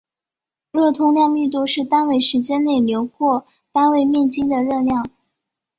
[0.71, 5.07] 热通量密度是单位时间内流过单位面积的热量。